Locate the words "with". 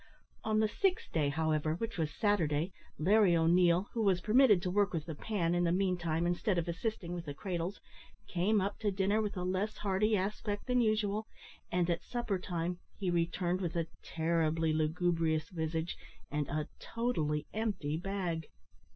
4.93-5.05, 7.13-7.25, 9.21-9.37, 13.61-13.75